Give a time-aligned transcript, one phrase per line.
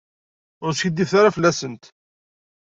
[0.63, 1.83] Ur skiddibet ara fell-asent.